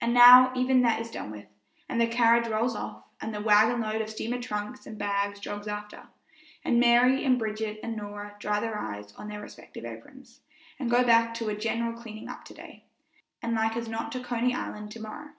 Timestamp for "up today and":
12.28-13.54